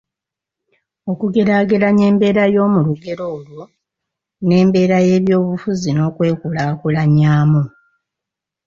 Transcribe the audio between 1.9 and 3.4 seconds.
embeera y’omu lugero